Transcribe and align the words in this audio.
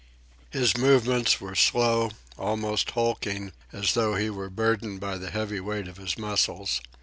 His 0.49 0.75
movements 0.75 1.39
were 1.39 1.53
slow, 1.53 2.09
almost 2.35 2.89
hulking, 2.89 3.51
as 3.71 3.93
though 3.93 4.15
he 4.15 4.31
were 4.31 4.49
burdened 4.49 4.99
by 4.99 5.19
the 5.19 5.29
heavy 5.29 5.59
weight 5.59 5.87
of 5.87 5.97
his 5.97 6.17
muscles. 6.17 6.81